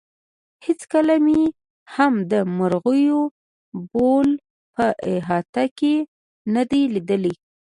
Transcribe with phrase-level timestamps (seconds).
[0.65, 1.41] هېڅکله مې
[1.95, 3.21] هم د مرغیو
[3.91, 4.29] بول
[4.73, 5.95] په احاطه کې
[6.53, 7.33] نه دي لیدلي.